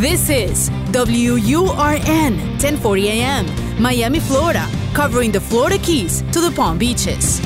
[0.00, 3.44] This is WURN 1040 AM,
[3.78, 7.38] Miami, Florida, covering the Florida Keys to the Palm Beaches.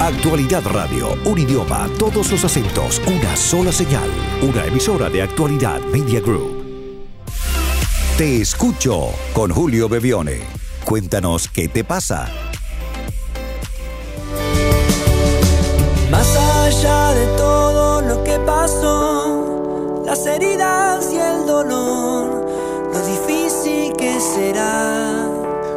[0.00, 4.08] Actualidad Radio, un idioma, todos los acentos, una sola señal.
[4.40, 6.64] Una emisora de Actualidad Media Group.
[8.16, 10.40] Te escucho con Julio Bebione.
[10.86, 12.32] Cuéntanos qué te pasa.
[16.10, 17.41] Más allá de todo
[20.12, 22.46] las heridas y el dolor,
[22.92, 25.26] lo difícil que será.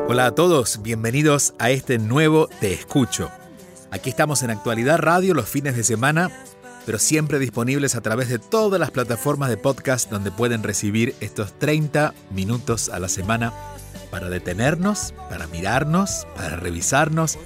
[0.09, 3.31] Hola a todos, bienvenidos a este nuevo Te Escucho.
[3.91, 6.31] Aquí estamos en Actualidad Radio los fines de semana,
[6.85, 11.57] pero siempre disponibles a través de todas las plataformas de podcast donde pueden recibir estos
[11.57, 13.53] 30 minutos a la semana
[14.11, 17.37] para detenernos, para mirarnos, para revisarnos,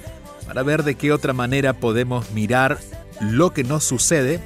[0.47, 2.79] para ver de qué otra manera podemos mirar
[3.21, 4.39] lo que nos sucede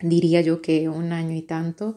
[0.00, 1.96] diría yo que un año y tanto,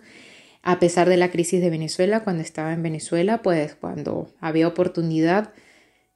[0.61, 5.53] a pesar de la crisis de Venezuela, cuando estaba en Venezuela, pues cuando había oportunidad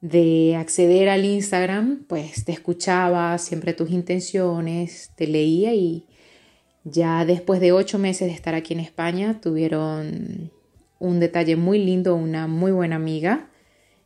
[0.02, 6.06] de acceder al Instagram, pues te escuchaba siempre tus intenciones, te leía y
[6.84, 10.52] ya después de ocho meses de estar aquí en España tuvieron
[11.04, 13.50] un detalle muy lindo, una muy buena amiga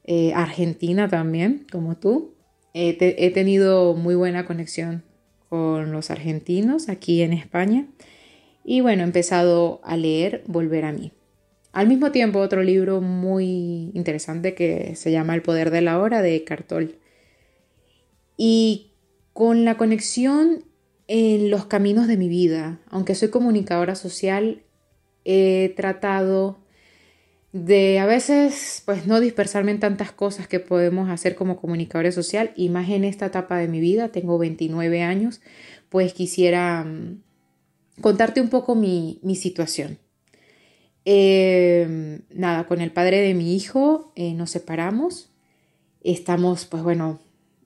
[0.03, 2.33] eh, Argentina también, como tú.
[2.73, 5.03] he tenido muy buena conexión
[5.49, 7.87] con los argentinos aquí en España.
[8.63, 11.11] Y bueno, he empezado a leer Volver a mí.
[11.71, 16.21] Al mismo tiempo, otro libro muy interesante que se llama El poder de la hora
[16.21, 16.95] de Cartol.
[18.35, 18.91] Y
[19.33, 20.63] con la conexión
[21.07, 24.63] en los caminos de mi vida, aunque soy comunicadora social,
[25.25, 26.59] he tratado
[27.51, 32.51] de a veces pues no dispersarme en tantas cosas que podemos hacer como comunicadores social
[32.55, 35.41] y más en esta etapa de mi vida, tengo 29 años,
[35.89, 37.21] pues quisiera mm,
[38.01, 39.97] contarte un poco mi, situación.
[41.05, 45.29] Em, nada, con el padre de mi hijo eh, nos separamos,
[46.03, 47.19] estamos pues bueno,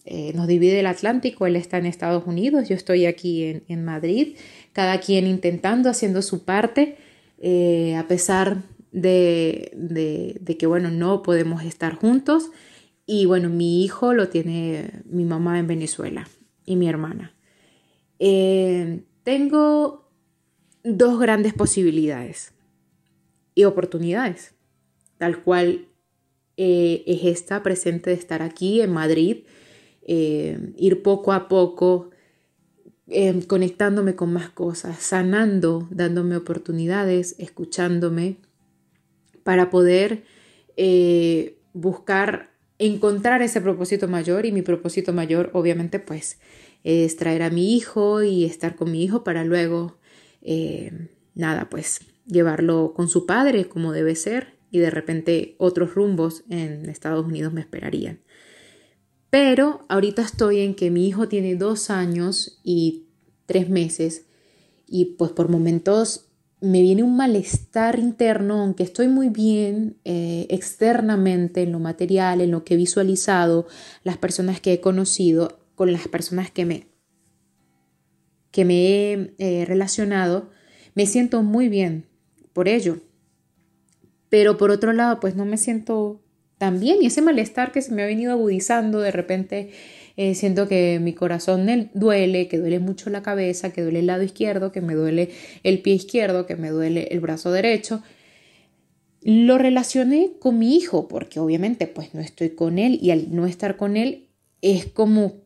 [0.05, 3.83] eh, nos divide el Atlántico, él está en Estados Unidos, yo estoy aquí en, en
[3.83, 4.35] Madrid,
[4.73, 6.97] cada quien intentando, haciendo su parte,
[7.39, 8.57] eh, a pesar
[8.91, 12.51] de, que, bueno, no podemos estar juntos.
[13.05, 16.27] Y bueno, mi hijo lo tiene mi mamá en Venezuela
[16.65, 17.35] y mi hermana.
[18.19, 20.09] Eh, tengo
[20.83, 22.53] dos grandes posibilidades
[23.55, 24.53] y oportunidades,
[25.17, 25.87] tal cual
[26.57, 29.45] eh, es esta presente de estar aquí en Madrid,
[30.03, 32.09] eh, ir poco a poco
[33.47, 38.37] conectándome con más cosas, sanando, dándome oportunidades, escuchándome
[39.51, 40.23] para poder
[40.77, 46.39] eh, buscar encontrar ese propósito mayor y mi propósito mayor obviamente pues
[46.85, 49.97] es traer a mi hijo y estar con mi hijo para luego
[50.41, 56.45] eh, nada pues llevarlo con su padre como debe ser y de repente otros rumbos
[56.49, 58.21] en Estados Unidos me esperarían.
[59.29, 63.07] Pero ahorita estoy en que mi hijo tiene dos años y
[63.47, 64.27] tres meses
[64.87, 66.30] y pues por momentos
[66.61, 72.51] me viene un malestar interno, aunque estoy muy bien eh, externamente en lo material, en
[72.51, 73.67] lo que he visualizado,
[74.03, 76.87] las personas que he conocido, con las personas que me,
[78.51, 80.51] que me he eh, relacionado,
[80.93, 82.05] me siento muy bien
[82.53, 82.99] por ello.
[84.29, 86.21] Pero por otro lado, pues no me siento
[86.59, 89.71] tan bien y ese malestar que se me ha venido agudizando de repente
[90.17, 94.23] eh, siento que mi corazón duele, que duele mucho la cabeza, que duele el lado
[94.23, 95.29] izquierdo, que me duele
[95.63, 98.03] el pie izquierdo, que me duele el brazo derecho.
[99.21, 103.45] Lo relacioné con mi hijo, porque obviamente pues no estoy con él y al no
[103.45, 104.27] estar con él
[104.61, 105.41] es como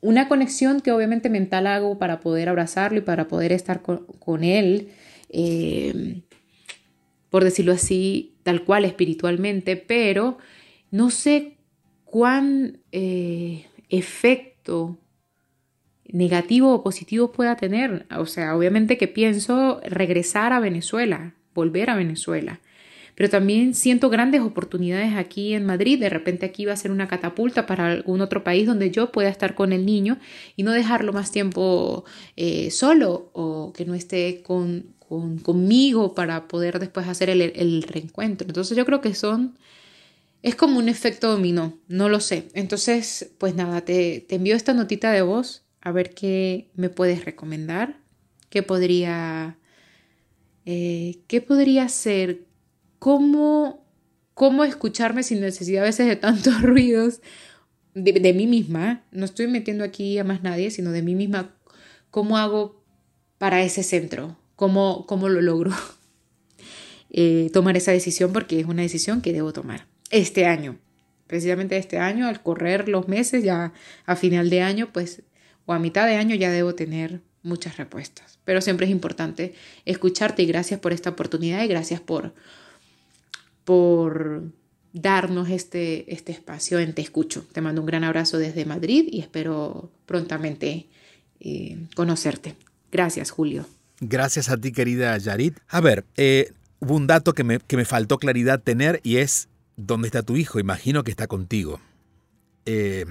[0.00, 4.88] una conexión que obviamente mental hago para poder abrazarlo y para poder estar con, él,
[5.28, 6.22] eh,
[7.28, 10.38] por decirlo así, tal cual espiritualmente, pero
[10.90, 11.57] no sé
[12.10, 14.98] cuán eh, efecto
[16.06, 18.06] negativo o positivo pueda tener.
[18.16, 22.60] O sea, obviamente que pienso regresar a Venezuela, volver a Venezuela.
[23.14, 26.00] Pero también siento grandes oportunidades aquí en Madrid.
[26.00, 29.28] De repente aquí va a ser una catapulta para algún otro país donde yo pueda
[29.28, 30.18] estar con el niño
[30.56, 32.04] y no dejarlo más tiempo
[32.36, 34.94] eh, solo o que no esté con,
[35.42, 38.46] conmigo para poder después hacer el, el reencuentro.
[38.46, 39.58] Entonces yo creo que son
[40.42, 42.48] es como un efecto dominó, no lo sé.
[42.54, 47.24] Entonces, pues nada, te, te envío esta notita de voz a ver qué me puedes
[47.24, 48.00] recomendar,
[48.50, 49.58] qué podría,
[50.64, 52.46] eh, qué podría hacer,
[52.98, 53.86] cómo,
[54.34, 57.20] cómo escucharme sin necesidad a veces de tantos ruidos
[57.94, 59.04] de, mí misma.
[59.10, 61.56] No estoy metiendo aquí a más nadie, sino de mí misma.
[62.10, 62.84] ¿Cómo hago
[63.38, 64.38] para ese centro?
[64.56, 65.72] ¿Cómo, cómo lo logro?
[67.10, 70.78] Eh, tomar esa decisión porque es una decisión que debo tomar este año.
[71.26, 73.72] Precisamente este año, al correr los meses, ya
[74.06, 75.22] a final de año, pues,
[75.66, 78.38] o a mitad de año ya debo tener muchas respuestas.
[78.44, 82.34] Pero siempre es importante escucharte y gracias por esta oportunidad y gracias por,
[83.64, 84.44] por
[84.92, 87.44] darnos este, este espacio en Te Escucho.
[87.52, 90.86] Te mando un gran abrazo desde Madrid y espero prontamente
[91.40, 92.56] eh, conocerte.
[92.90, 93.66] Gracias, Julio.
[94.00, 95.58] Gracias a ti, querida Yarit.
[95.68, 100.08] A ver, eh, un dato que me, que me faltó claridad tener y es ¿Dónde
[100.08, 100.58] está tu hijo?
[100.58, 101.80] Imagino que está contigo.
[102.66, 103.06] Eh,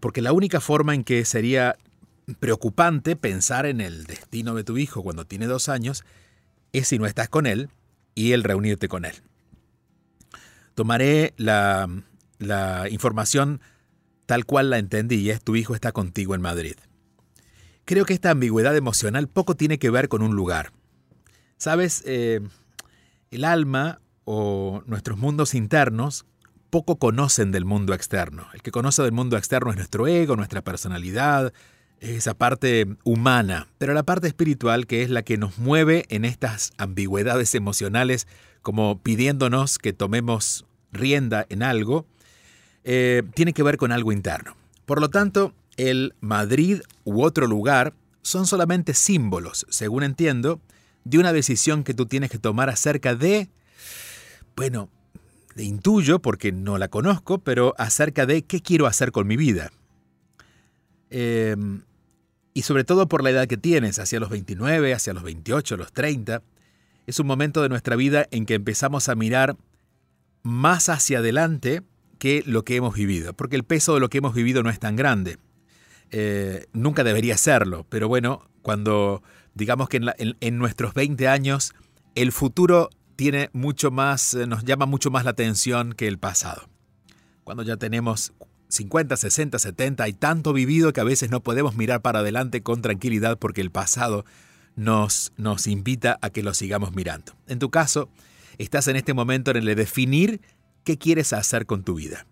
[0.00, 1.76] porque la única forma en que sería
[2.40, 6.02] preocupante pensar en el destino de tu hijo cuando tiene dos años
[6.72, 7.68] es si no estás con él
[8.14, 9.12] y el reunirte con él.
[10.74, 11.86] Tomaré la,
[12.90, 13.60] información
[14.24, 16.76] tal cual la entendí y es tu hijo está contigo en Madrid.
[17.84, 20.72] Creo que esta ambigüedad emocional poco tiene que ver con un lugar.
[21.58, 22.40] Sabes, eh,
[23.30, 26.26] el alma o nuestros mundos internos
[26.70, 28.46] poco conocen del mundo externo.
[28.52, 31.52] El que conoce del mundo externo es nuestro ego, nuestra personalidad,
[32.00, 36.72] esa parte humana, pero la parte espiritual, que es la que nos mueve en estas
[36.76, 38.26] ambigüedades emocionales,
[38.62, 42.06] como pidiéndonos que tomemos rienda en algo,
[42.82, 44.56] eh, tiene que ver con algo interno.
[44.84, 50.60] Por lo tanto, el Madrid u otro lugar son solamente símbolos, según entiendo,
[51.04, 53.48] de una decisión que tú tienes que tomar acerca de
[54.56, 54.90] bueno,
[55.54, 59.70] le intuyo porque no la conozco, pero acerca de qué quiero hacer con mi vida.
[61.10, 61.82] Em,
[62.54, 65.92] y sobre todo por la edad que tienes, hacia los 29, hacia los 28, los
[65.92, 66.42] 30,
[67.06, 69.56] es un momento de nuestra vida en que empezamos a mirar
[70.42, 71.82] más hacia adelante
[72.18, 74.78] que lo que hemos vivido, porque el peso de lo que hemos vivido no es
[74.78, 75.38] tan grande.
[76.10, 79.22] Eh, nunca debería serlo, pero bueno, cuando
[79.54, 81.74] digamos que en, en nuestros 20 años
[82.14, 86.68] el futuro tiene mucho más, eh, nos llama mucho más la atención que el pasado.
[87.44, 88.32] Cuando ya tenemos
[88.68, 92.82] 50, 60, 70 y tanto vivido que a veces no podemos mirar para adelante con
[92.82, 94.24] tranquilidad porque el pasado
[94.76, 97.32] nos, nos invita a que lo sigamos mirando.
[97.46, 98.08] En tu caso,
[98.58, 100.40] estás en este momento en el de definir
[100.82, 102.26] qué quieres hacer con tu vida.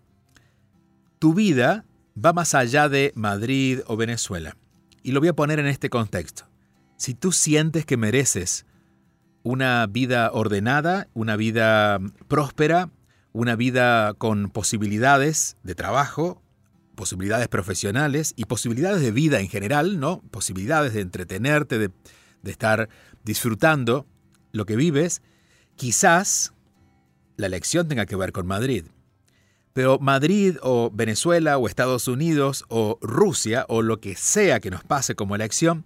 [1.19, 1.85] Tu vida
[2.23, 4.57] va más allá de Madrid o Venezuela.
[5.03, 6.45] Y lo voy a poner en este contexto.
[6.97, 8.65] Si tú sientes que mereces
[9.43, 12.89] una vida ordenada, una vida próspera,
[13.33, 16.41] una vida con posibilidades de trabajo,
[16.95, 20.21] posibilidades profesionales y posibilidades de vida en general, ¿no?
[20.31, 21.91] Posibilidades de entretenerte, de,
[22.41, 22.89] de estar
[23.23, 24.05] disfrutando
[24.51, 25.21] lo que vives,
[25.75, 26.53] quizás
[27.35, 28.85] la elección tenga que ver con Madrid.
[29.73, 34.83] Pero Madrid o Venezuela o Estados Unidos o Rusia o lo que sea que nos
[34.83, 35.83] pase como elección,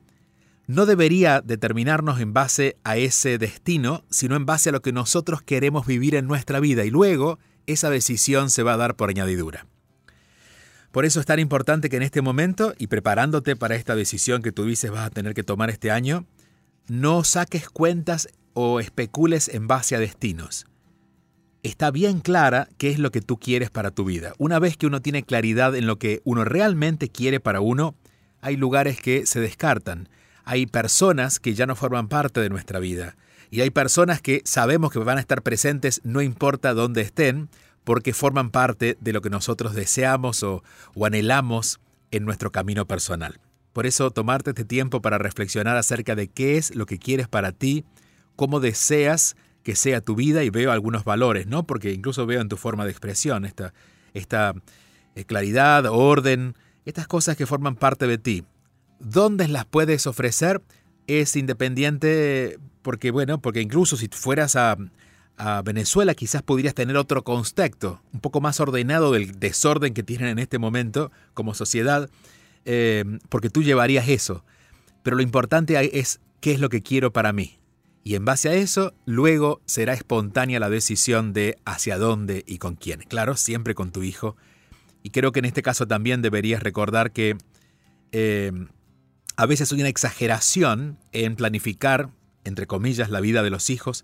[0.68, 5.42] no debería determinarnos en base a ese destino, sino en base a lo que nosotros
[5.42, 9.66] queremos vivir en nuestra vida y luego esa decisión se va a dar por añadidura.
[10.92, 14.52] Por eso es tan importante que en este momento y preparándote para esta decisión que
[14.52, 16.26] tú dices vas a tener que tomar este año,
[16.88, 20.66] no saques cuentas o especules en base a destinos.
[21.64, 24.34] Está bien clara qué es lo que tú quieres para tu vida.
[24.38, 27.96] Una vez que uno tiene claridad en lo que uno realmente quiere para uno,
[28.42, 30.10] hay lugares que se descartan.
[30.50, 33.18] Hay personas que ya no forman parte de nuestra vida.
[33.52, 37.50] Y hay personas que sabemos que van a estar presentes no importa dónde estén,
[37.84, 40.64] porque forman parte de lo que nosotros deseamos o,
[40.96, 43.42] o anhelamos en nuestro camino personal.
[43.74, 47.52] Por eso tomarte este tiempo para reflexionar acerca de qué es lo que quieres para
[47.52, 47.84] ti,
[48.38, 51.68] cómo deseas que sea tu vida y veo algunos valores, ¿no?
[51.68, 53.74] Porque incluso veo en tu forma de expresión esta,
[54.14, 54.54] esta
[55.16, 58.46] eh, claridad, orden, estas cosas que forman parte de ti.
[59.00, 60.62] ¿Dónde las puedes ofrecer?
[61.08, 64.78] Es independiente porque, bueno, porque incluso si fueras a,
[65.64, 70.40] Venezuela quizás podrías tener otro contexto, un poco más ordenado del desorden que tienen en
[70.40, 72.10] este momento como sociedad,
[72.66, 74.44] eh, porque tú llevarías eso.
[75.04, 77.60] Pero lo importante es qué es lo que quiero para mí.
[78.04, 82.76] Y en base a eso, luego será espontánea la decisión de hacia dónde y con
[82.76, 83.02] quién.
[83.02, 84.38] Claro, siempre con tu hijo.
[85.04, 87.38] Y creo que en este caso también deberías recordar que
[88.12, 88.52] eh,
[89.38, 92.10] a veces hay una exageración en planificar,
[92.44, 94.04] entre comillas, la vida de los hijos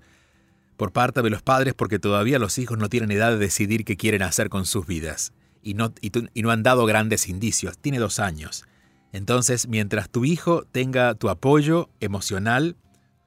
[0.77, 3.97] por parte de los padres porque todavía los hijos no tienen edad de decidir qué
[3.97, 5.33] quieren hacer con sus vidas.
[5.63, 7.77] Y no, y no han dado grandes indicios.
[7.77, 8.65] Tiene dos años.
[9.11, 12.75] Entonces, mientras tu hijo tenga tu apoyo emocional,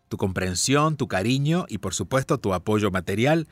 [0.08, 3.48] tu comprensión, tu cariño y por supuesto tu apoyo material,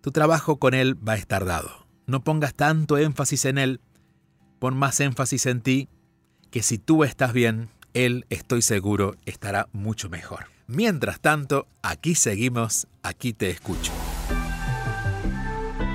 [0.00, 1.86] tu trabajo con él va a estar dado.
[2.06, 3.80] No pongas tanto énfasis en él,
[4.58, 5.88] pon más énfasis en ti,
[6.50, 10.46] que si tú estás bien, él, estoy seguro, estará mucho mejor.
[10.66, 13.92] Mientras tanto, aquí seguimos, aquí te escucho.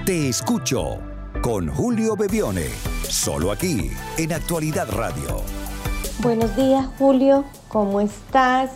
[0.06, 1.00] Te escucho
[1.42, 2.68] con Julio Bebione,
[3.04, 5.42] solo aquí, en Actualidad Radio.
[6.22, 8.72] Buenos días, Julio, ¿cómo estás?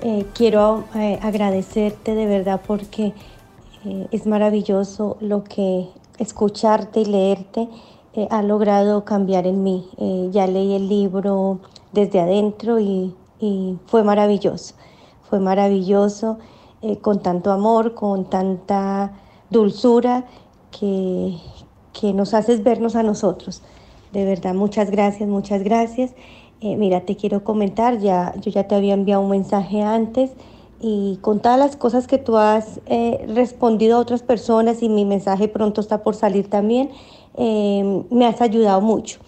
[0.00, 3.14] Eh, quiero eh, agradecerte de verdad porque
[3.84, 7.68] eh, es maravilloso lo que escucharte y leerte
[8.30, 9.90] ha logrado cambiar en mí.
[10.32, 11.60] ya leí el libro
[11.96, 13.14] desde adentro y,
[13.86, 14.74] fue maravilloso.
[15.28, 16.38] Fue maravilloso
[17.02, 19.12] con tanto amor, con tanta
[19.50, 20.24] dulzura
[20.70, 21.36] que,
[21.92, 23.62] que nos haces vernos a nosotros.
[24.12, 26.12] De verdad, muchas gracias, muchas gracias.
[26.60, 30.30] Eh, mira, te quiero comentar, ya, yo ya te había enviado un mensaje antes
[30.80, 35.04] y con todas las cosas que tú has eh, respondido a otras personas y mi
[35.04, 36.90] mensaje pronto está por salir también,
[37.38, 39.18] me has ayudado mucho.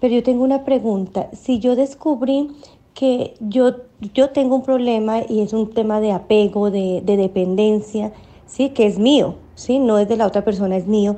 [0.00, 2.50] Pero yo tengo una pregunta, si yo descubrí
[2.94, 3.76] que yo,
[4.14, 8.12] yo tengo un problema y es un tema de apego, de, de dependencia,
[8.46, 8.70] ¿sí?
[8.70, 9.78] que es mío, ¿sí?
[9.78, 11.16] no es de la otra persona, es mío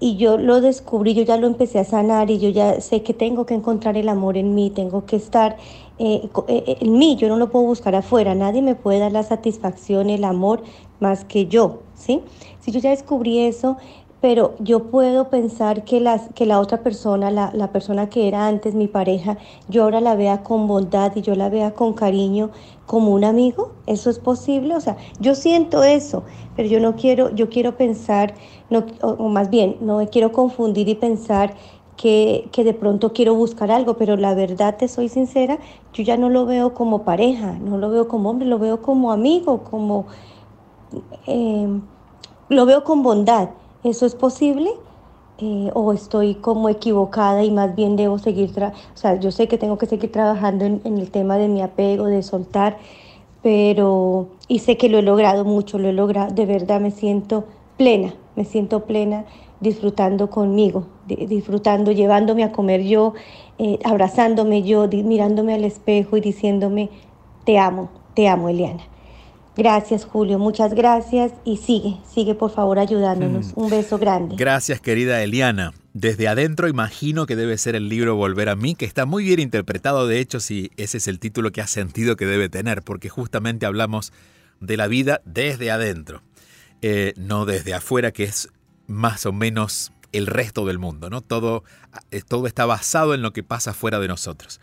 [0.00, 3.14] y yo lo descubrí, yo ya lo empecé a sanar y yo ya sé que
[3.14, 5.56] tengo que encontrar el amor en mí, tengo que estar
[5.98, 9.22] eh, eh, en mí, yo no lo puedo buscar afuera, nadie me puede dar la
[9.22, 10.62] satisfacción, el amor
[11.00, 12.22] más que yo, ¿sí?
[12.60, 13.76] Si yo ya descubrí eso,
[14.20, 18.48] pero yo puedo pensar que, las, que la otra persona, la, la, persona que era
[18.48, 22.50] antes mi pareja, yo ahora la vea con bondad y yo la vea con cariño
[22.86, 24.74] como un amigo, ¿eso es posible?
[24.74, 26.24] O sea, yo siento eso,
[26.56, 28.34] pero yo no quiero, yo quiero pensar,
[28.70, 31.54] no, o, más bien, no me quiero confundir y pensar
[31.96, 35.58] que, que, de pronto quiero buscar algo, pero la verdad, te soy sincera,
[35.92, 39.12] yo ya no lo veo como pareja, no lo veo como hombre, lo veo como
[39.12, 40.06] amigo, como...
[41.26, 41.68] Eh,
[42.48, 43.50] lo veo con bondad.
[43.84, 44.70] ¿Eso es posible?
[45.40, 49.56] Eh, o estoy como equivocada y más bien debo seguir, o sea, yo sé que
[49.56, 52.76] tengo que seguir trabajando en, el tema de mi apego, de soltar,
[53.40, 57.44] pero, y sé que lo he logrado mucho, lo he logrado, de verdad me siento
[57.76, 59.26] plena, me siento plena
[59.60, 63.14] disfrutando conmigo, disfrutando, llevándome a comer yo,
[63.58, 66.90] eh, abrazándome yo, mirándome al espejo y diciéndome,
[67.44, 68.82] te amo, te amo, Eliana.
[69.58, 70.38] Gracias, Julio.
[70.38, 71.32] Muchas gracias.
[71.44, 73.56] Y sigue, sigue por favor ayudándonos.
[73.56, 73.60] Mm.
[73.60, 74.36] Un beso grande.
[74.38, 75.72] Gracias, querida Eliana.
[75.92, 79.40] Desde adentro imagino que debe ser el libro Volver a mí, que está muy bien
[79.40, 83.08] interpretado, de hecho, si ese es el título que ha sentido que debe tener, porque
[83.08, 84.12] justamente hablamos
[84.60, 86.22] de la vida desde adentro,
[86.80, 88.50] eh, no desde afuera, que es
[88.86, 91.20] más o menos el resto del mundo, ¿no?
[91.20, 91.64] Todo,
[92.12, 94.60] eh, todo está basado en lo que pasa fuera de nosotros.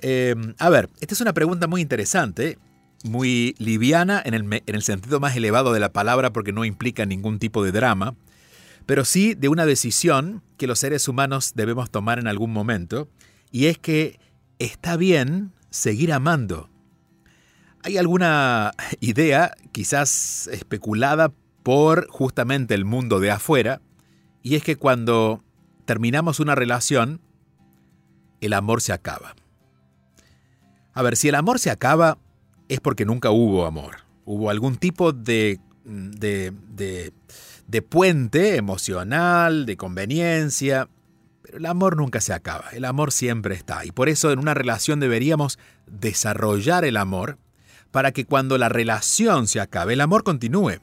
[0.00, 2.56] Eh, a ver, esta es una pregunta muy interesante
[3.04, 7.06] muy liviana en el, en el sentido más elevado de la palabra porque no implica
[7.06, 8.14] ningún tipo de drama,
[8.86, 13.08] pero sí de una decisión que los seres humanos debemos tomar en algún momento,
[13.50, 14.18] y es que
[14.58, 16.70] está bien seguir amando.
[17.82, 23.80] Hay alguna idea, quizás especulada por justamente el mundo de afuera,
[24.42, 25.44] y es que cuando
[25.84, 27.20] terminamos una relación,
[28.40, 29.34] el amor se acaba.
[30.94, 32.18] A ver, si el amor se acaba,
[32.68, 33.98] es porque nunca hubo amor.
[34.24, 36.52] Hubo algún tipo de, de,
[37.66, 40.88] de, puente emocional, de conveniencia,
[41.42, 43.86] pero el amor nunca se acaba, el amor siempre está.
[43.86, 47.38] Y por eso en una relación deberíamos desarrollar el amor
[47.90, 50.80] para que cuando la relación se acabe, el amor continúe.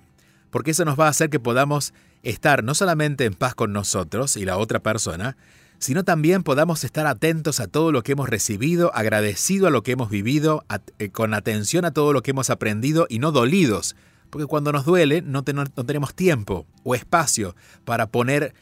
[0.50, 4.38] Porque eso nos va a hacer que podamos estar no solamente en paz con nosotros
[4.38, 5.38] y la otra persona,
[5.80, 9.92] sino también podamos estar atentos a todo lo que hemos recibido, agradecido a lo que
[9.92, 10.66] hemos vivido,
[11.00, 13.96] eh, con atención a todo lo que hemos aprendido y no dolidos,
[14.30, 18.54] porque cuando nos duele no, tenemos tiempo o espacio para poner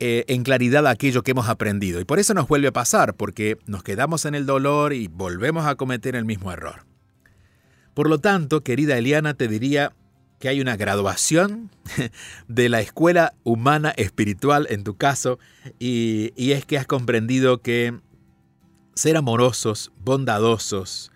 [0.00, 2.00] eh, en claridad aquello que hemos aprendido.
[2.00, 5.66] Y por eso nos vuelve a pasar, porque nos quedamos en el dolor y volvemos
[5.66, 6.84] a cometer el mismo error.
[7.94, 9.92] Por lo tanto, querida Eliana, te diría,
[10.38, 11.70] que hay una graduación
[12.48, 15.38] de la escuela humana espiritual en tu caso
[15.78, 17.98] y, es que has comprendido que
[18.94, 21.10] ser amorosos, bondadosos,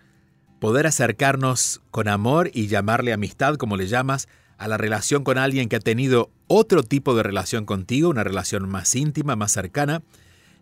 [0.59, 5.69] poder acercarnos con amor y llamarle amistad, como le llamas, a la relación con alguien
[5.69, 10.01] que ha tenido otro tipo de relación contigo, una relación más íntima, más cercana,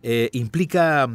[0.03, 1.09] eh, implica,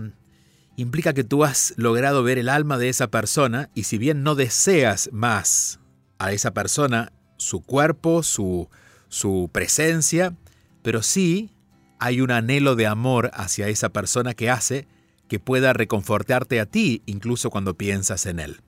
[0.77, 4.35] implica que tú has logrado ver el alma de esa persona y si bien no
[4.35, 5.79] deseas más
[6.19, 8.69] a esa persona su cuerpo, su,
[9.09, 10.35] su presencia,
[10.83, 11.51] pero sí
[11.99, 14.89] hay un anhelo de amor hacia esa persona que hace
[15.29, 18.61] que pueda reconfortarte a ti incluso cuando piensas en él.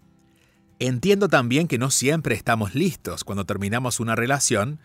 [0.79, 4.81] Entiendo también que no siempre estamos listos cuando terminamos una relación,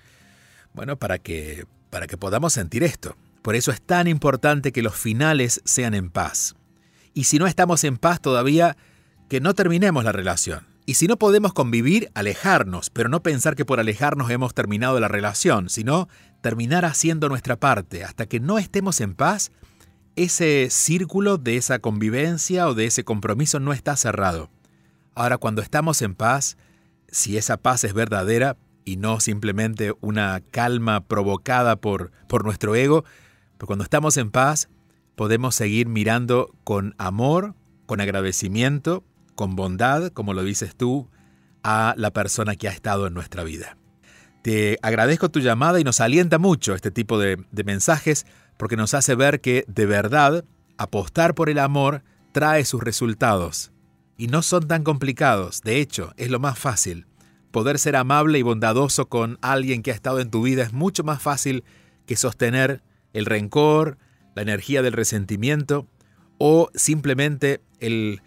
[0.73, 3.15] bueno, para que, para que podamos sentir esto.
[3.41, 6.55] Por eso es tan importante que los finales sean en paz.
[7.13, 8.77] Y si no estamos en paz todavía,
[9.29, 10.68] que no terminemos la relación.
[10.89, 15.07] Y si no podemos convivir, alejarnos, pero no pensar que por alejarnos hemos terminado la
[15.07, 16.09] relación, sino
[16.41, 18.03] terminar haciendo nuestra parte.
[18.03, 19.51] Hasta que no estemos en paz,
[20.15, 24.49] ese círculo de esa convivencia o de ese compromiso no está cerrado.
[25.13, 26.57] Ahora, cuando estamos en paz,
[27.07, 33.05] si esa paz es verdadera y no simplemente una calma provocada por, por nuestro ego,
[33.59, 34.69] pero cuando estamos en paz,
[35.15, 37.53] podemos seguir mirando con amor,
[37.85, 39.03] con agradecimiento
[39.39, 41.07] con bondad, como lo dices tú,
[41.63, 43.77] a la persona que ha estado en nuestra vida.
[44.41, 48.25] Te agradezco tu llamada y nos alienta mucho este tipo de, mensajes
[48.57, 50.43] porque nos hace ver que de verdad
[50.77, 53.71] apostar por el amor trae sus resultados
[54.17, 55.61] y no son tan complicados.
[55.61, 57.07] De hecho, es lo más fácil.
[57.51, 61.05] Poder ser amable y bondadoso con alguien que ha estado en tu vida es mucho
[61.05, 61.63] más fácil
[62.05, 63.99] que sostener el rencor,
[64.35, 65.87] la energía del resentimiento
[66.39, 68.21] o simplemente el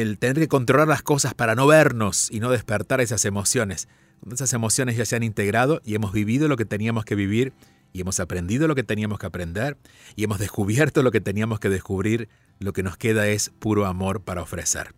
[0.00, 3.88] el tener que controlar las cosas para no vernos y no despertar esas emociones.
[4.20, 7.52] Cuando esas emociones ya se han integrado y hemos vivido lo que teníamos que vivir
[7.92, 9.76] y hemos aprendido lo que teníamos que aprender
[10.14, 12.28] y hemos descubierto lo que teníamos que descubrir,
[12.60, 14.94] lo que nos queda es puro amor para ofrecer.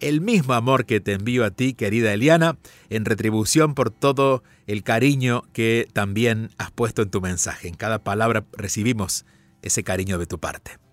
[0.00, 2.58] El mismo amor que te envío a ti, querida Eliana,
[2.90, 7.68] en retribución por todo el cariño que también has puesto en tu mensaje.
[7.68, 9.26] En cada palabra recibimos
[9.62, 10.83] ese cariño de tu parte.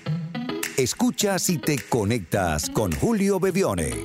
[0.79, 4.05] Escuchas y te conectas con Julio Bebione.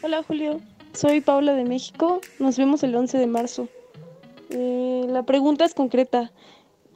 [0.00, 0.60] Hola Julio,
[0.92, 2.20] soy Paula de México.
[2.38, 3.68] Nos vemos el 11 de marzo.
[4.50, 6.30] Eh, la pregunta es concreta.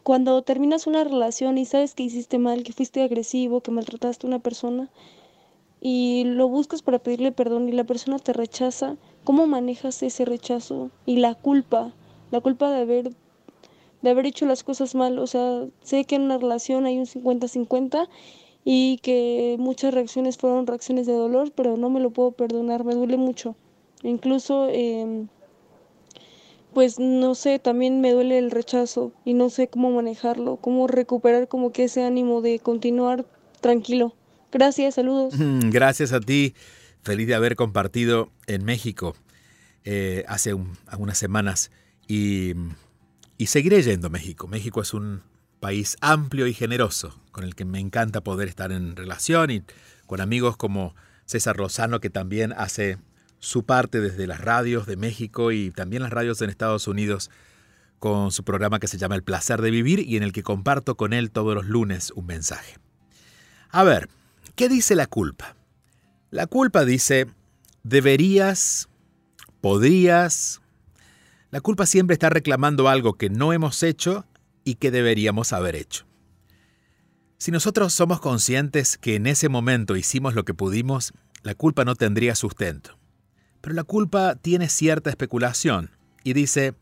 [0.05, 4.29] Cuando terminas una relación y sabes que hiciste mal, que fuiste agresivo, que maltrataste a
[4.29, 4.89] una persona
[5.81, 10.93] y lo buscas para pedirle perdón y la persona te rechaza, ¿cómo manejas ese rechazo
[11.07, 11.93] y la culpa?
[12.31, 13.11] La culpa de haber
[14.03, 17.07] de haber hecho las cosas mal, o sea, sé que en una relación hay un
[17.07, 18.07] 50-50
[18.65, 22.95] y que muchas reacciones fueron reacciones de dolor, pero no me lo puedo perdonar, me
[22.95, 23.55] duele mucho.
[24.03, 25.29] Incluso, em,
[26.73, 31.47] pues no sé, también me duele el rechazo y no sé cómo manejarlo, cómo recuperar
[31.47, 33.27] como que ese ánimo de continuar
[33.61, 34.15] tranquilo.
[34.51, 35.35] Gracias, saludos.
[35.71, 36.55] Gracias a ti,
[37.03, 39.15] feliz de haber compartido en México
[39.85, 40.55] eh, hace
[40.87, 41.71] algunas semanas
[42.09, 42.55] y,
[43.37, 44.47] y seguiré yendo a México.
[44.47, 45.23] México es un
[45.65, 49.63] país amplio y generoso, con el que me encanta poder estar en relación y
[50.05, 52.99] con amigos como César Lozano, que también hace
[53.39, 57.31] su parte desde las radios de México y también las radios en Estados Unidos
[57.99, 60.99] con su programa que se llama El placer de vivir y en el que comparto
[60.99, 62.77] con él todos los lunes un mensaje.
[63.71, 64.11] A ver,
[64.57, 65.57] ¿qué dice la culpa?
[66.31, 67.27] La culpa dice,
[67.85, 68.91] deberías,
[69.63, 70.61] podrías,
[71.51, 74.27] La culpa siempre está reclamando algo que no hemos hecho
[74.65, 76.07] y que deberíamos haber hecho.
[77.39, 81.95] Si nosotros somos conscientes que en ese momento hicimos lo que pudimos, la culpa no
[81.95, 82.99] tendría sustento.
[83.61, 85.91] Pero la culpa tiene cierta especulación
[86.23, 86.75] y dice,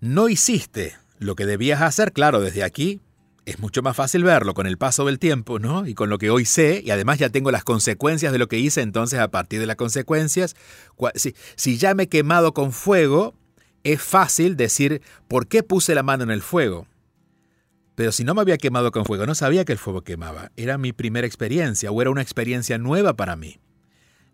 [0.00, 3.00] no hiciste lo que debías hacer, claro, desde aquí
[3.46, 5.86] es mucho más fácil verlo con el paso del tiempo, ¿no?
[5.86, 8.58] Y con lo que hoy sé, y además ya tengo las consecuencias de lo que
[8.58, 10.56] hice, entonces a partir de las consecuencias,
[11.14, 13.34] si, si ya me he quemado con fuego,
[13.84, 16.86] es fácil decir, ¿por qué puse la mano en el fuego?
[17.94, 20.50] Pero si no me había quemado con fuego, no sabía que el fuego quemaba.
[20.56, 23.60] Era mi primera experiencia o era una experiencia nueva para mí.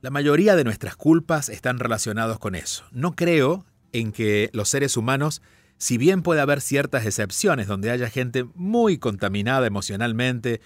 [0.00, 2.84] La mayoría de nuestras culpas están relacionados con eso.
[2.90, 5.42] No creo en que los seres humanos
[5.80, 10.60] si bien puede haber ciertas excepciones donde haya gente muy contaminada emocionalmente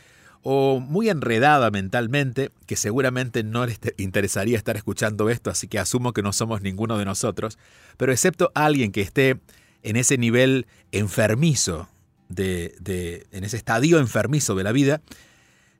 [0.44, 6.12] o muy enredada mentalmente, que seguramente no les interesaría estar escuchando esto, así que asumo
[6.12, 7.58] que no somos ninguno de nosotros,
[7.96, 9.40] pero excepto alguien que esté
[9.82, 11.88] en ese nivel enfermizo,
[12.28, 15.02] de, de, en ese estadio enfermizo de la vida,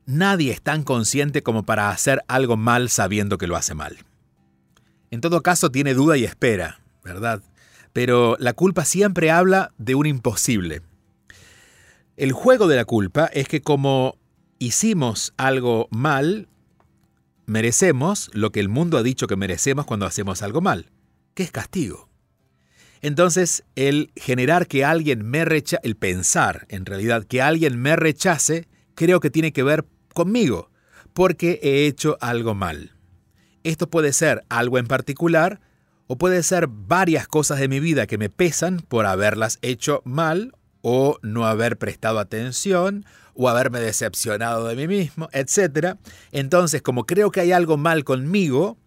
[0.07, 3.99] nadie es tan consciente como para hacer algo mal sabiendo que lo hace mal.
[5.11, 7.43] En todo caso, tiene duda y espera, ¿verdad?
[7.95, 10.83] pero la culpa siempre habla de un imposible.
[12.17, 14.19] El juego de la culpa es que como
[14.59, 16.49] hicimos algo mal,
[17.47, 20.91] merecemos lo que el mundo ha dicho que merecemos cuando hacemos algo mal,
[21.35, 22.09] que es castigo.
[23.03, 28.67] Entonces, el generar que alguien me rechace, el pensar en realidad que alguien me rechace,
[28.95, 30.71] creo que tiene que ver conmigo,
[31.13, 32.93] porque he hecho algo mal.
[33.63, 35.61] Esto puede ser algo en particular,
[36.07, 40.53] o puede ser varias cosas de mi vida que me pesan por haberlas hecho mal
[40.83, 45.97] o no haber prestado atención o haberme decepcionado de mí mismo, etc.
[46.33, 48.79] Entonces, como creo que hay algo mal conmigo,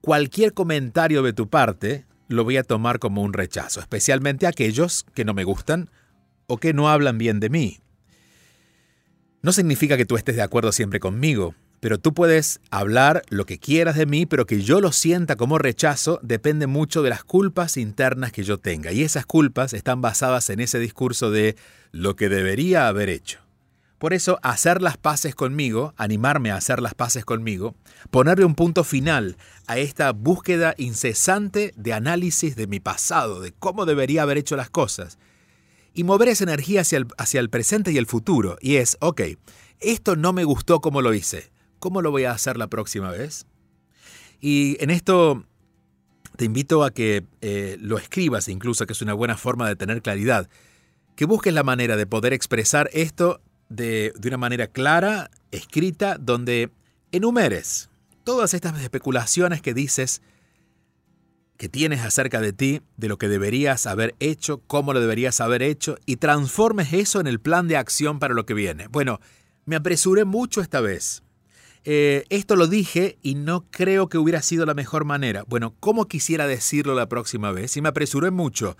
[0.00, 5.24] cualquier comentario de tu parte lo voy a tomar como un rechazo, especialmente aquellos que
[5.24, 5.90] no me gustan
[6.46, 7.78] o que no hablan bien de mí.
[9.42, 13.58] No significa que tú estés de acuerdo siempre conmigo, pero tú puedes hablar lo que
[13.58, 17.76] quieras de mí, pero que yo lo sienta como rechazo depende mucho de las culpas
[17.76, 18.90] internas que yo tenga.
[18.90, 21.56] Y esas culpas están basadas en ese discurso de
[21.92, 23.43] lo que debería haber hecho.
[24.04, 27.74] Por eso, hacer las paces conmigo, animarme a hacer las paces conmigo,
[28.10, 33.86] ponerle un punto final a esta búsqueda incesante de análisis de mi pasado, de cómo
[33.86, 35.18] debería haber hecho las cosas,
[35.94, 38.58] y mover esa energía hacia el, presente y el futuro.
[38.60, 39.22] Y es, ok,
[39.80, 41.50] esto no me gustó como lo hice.
[41.78, 43.46] ¿Cómo lo voy a hacer la próxima vez?
[44.38, 45.46] Y en esto
[46.36, 50.02] te invito a que eh, lo escribas incluso, que es una buena forma de tener
[50.02, 50.50] claridad.
[51.16, 53.40] Que busques la manera de poder expresar esto
[53.74, 56.70] de, de una manera clara, escrita, donde
[57.12, 57.90] enumeres
[58.24, 60.22] todas estas especulaciones que dices
[61.56, 65.62] que tienes acerca de ti, de lo que deberías haber hecho, cómo lo deberías haber
[65.62, 68.88] hecho, y transformes eso en el plan de acción para lo que viene.
[68.88, 69.20] Bueno,
[69.64, 71.22] me apresuré mucho esta vez.
[71.84, 75.44] Eh, esto lo dije y no creo que hubiera sido la mejor manera.
[75.46, 77.76] Bueno, ¿cómo quisiera decirlo la próxima vez?
[77.76, 78.76] Y me apresuré mucho.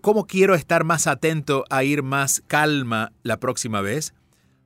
[0.00, 4.12] ¿Cómo quiero estar más atento a ir más calma la próxima vez?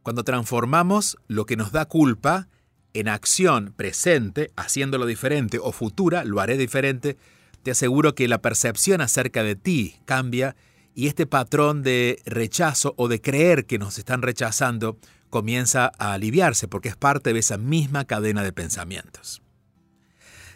[0.02, 2.48] Cuando transformamos lo que nos da culpa
[2.94, 7.18] en acción presente, haciéndolo diferente, o futura, lo haré diferente,
[7.62, 10.56] te aseguro que la percepción acerca de ti cambia
[10.94, 14.96] y este patrón de rechazo o de creer que nos están rechazando
[15.28, 19.42] comienza a aliviarse porque es parte de esa misma cadena de pensamientos.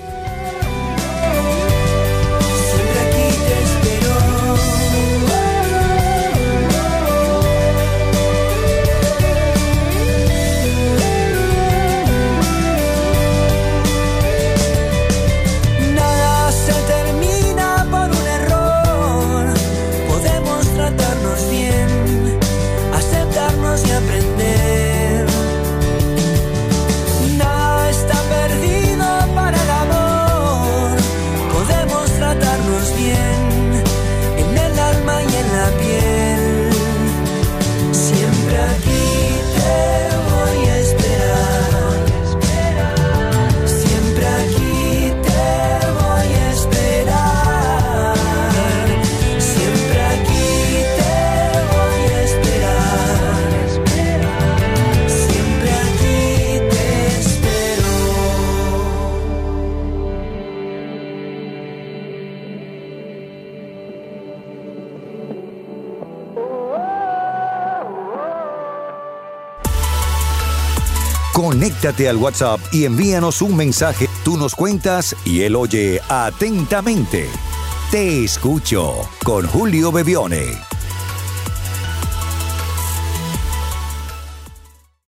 [71.84, 74.08] Conéctate al WhatsApp y envíanos un mensaje.
[74.24, 77.28] Tú nos cuentas y él oye atentamente.
[77.90, 80.73] Te escucho con Julio Bebione.